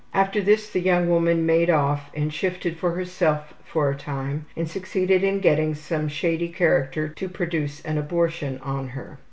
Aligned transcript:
After 0.15 0.41
this 0.41 0.67
the 0.67 0.79
young 0.79 1.07
woman 1.09 1.45
made 1.45 1.69
off 1.69 2.09
and 2.15 2.33
shifted 2.33 2.75
for 2.79 2.93
herself 2.93 3.53
for 3.63 3.91
a 3.91 3.95
time, 3.95 4.47
and 4.57 4.67
succeeded 4.67 5.23
in 5.23 5.41
getting 5.41 5.75
some 5.75 6.07
shady 6.07 6.49
character 6.49 7.07
to 7.07 7.29
produce 7.29 7.85
an 7.85 7.99
abortion 7.99 8.59
on 8.63 8.87
her. 8.97 9.19